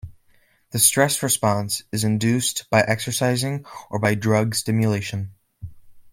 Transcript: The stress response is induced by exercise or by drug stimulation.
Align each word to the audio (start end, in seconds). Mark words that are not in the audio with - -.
The 0.71 0.79
stress 0.79 1.21
response 1.21 1.83
is 1.91 2.03
induced 2.03 2.67
by 2.71 2.81
exercise 2.81 3.43
or 3.91 3.99
by 3.99 4.15
drug 4.15 4.55
stimulation. 4.55 5.35